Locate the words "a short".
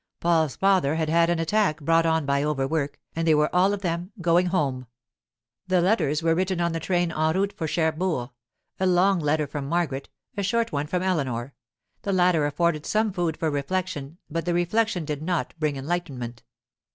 10.35-10.71